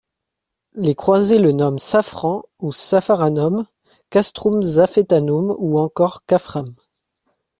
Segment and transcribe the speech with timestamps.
[0.73, 3.67] Les croisés le nomment Safran ou Sapharanum,
[4.09, 6.73] Castrum Zafetanum, ou encore Cafram.